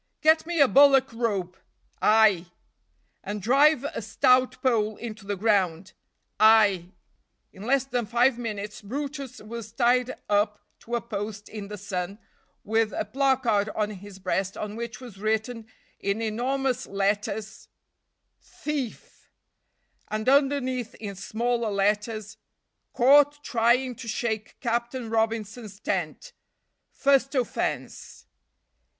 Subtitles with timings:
[0.21, 1.55] "Get me a bullock rope."
[2.01, 2.47] "Ay!"
[3.23, 5.93] "And drive a stout pole into the ground."
[6.39, 6.93] "Ay!"
[7.53, 12.17] In less than five minutes brutus was tied up to a post in the sun,
[12.63, 15.67] with a placard on his breast on which was written
[15.99, 17.67] in enormous letters
[18.41, 19.29] THIEF
[20.07, 22.37] (and underneath in smaller letters)
[22.97, 26.33] Caught trying to shake Captain Robinson's tent.
[26.91, 28.25] First offense.